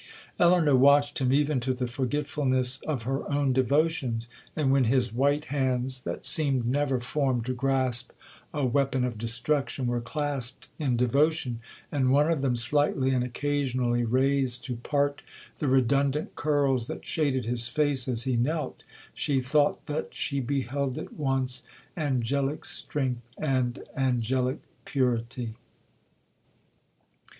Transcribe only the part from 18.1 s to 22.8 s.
he knelt, she thought that she beheld at once angelic